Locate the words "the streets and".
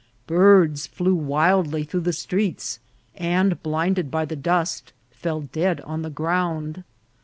1.99-3.61